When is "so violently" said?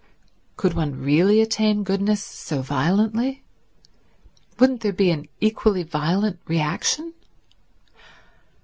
2.23-3.43